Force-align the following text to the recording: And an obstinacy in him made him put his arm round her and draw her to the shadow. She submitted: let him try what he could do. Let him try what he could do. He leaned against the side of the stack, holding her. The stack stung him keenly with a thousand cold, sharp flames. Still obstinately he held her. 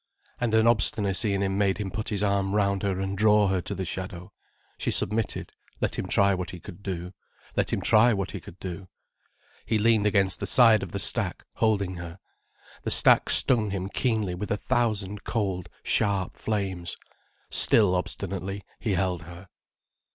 And 0.39 0.55
an 0.55 0.65
obstinacy 0.65 1.31
in 1.31 1.43
him 1.43 1.59
made 1.59 1.77
him 1.77 1.91
put 1.91 2.09
his 2.09 2.23
arm 2.23 2.55
round 2.55 2.81
her 2.81 2.99
and 2.99 3.15
draw 3.15 3.49
her 3.49 3.61
to 3.61 3.75
the 3.75 3.85
shadow. 3.85 4.33
She 4.79 4.89
submitted: 4.89 5.53
let 5.79 5.93
him 5.99 6.07
try 6.07 6.33
what 6.33 6.49
he 6.49 6.59
could 6.59 6.81
do. 6.81 7.13
Let 7.55 7.71
him 7.71 7.81
try 7.81 8.11
what 8.11 8.31
he 8.31 8.39
could 8.39 8.57
do. 8.59 8.87
He 9.63 9.77
leaned 9.77 10.07
against 10.07 10.39
the 10.39 10.47
side 10.47 10.81
of 10.81 10.91
the 10.91 10.97
stack, 10.97 11.43
holding 11.57 11.97
her. 11.97 12.17
The 12.81 12.89
stack 12.89 13.29
stung 13.29 13.69
him 13.69 13.89
keenly 13.89 14.33
with 14.33 14.49
a 14.49 14.57
thousand 14.57 15.23
cold, 15.23 15.69
sharp 15.83 16.35
flames. 16.35 16.97
Still 17.51 17.93
obstinately 17.93 18.63
he 18.79 18.93
held 18.95 19.21
her. 19.21 19.49